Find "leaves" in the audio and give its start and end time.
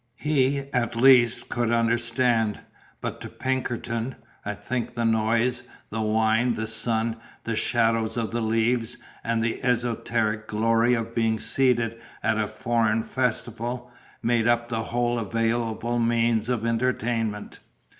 8.41-8.97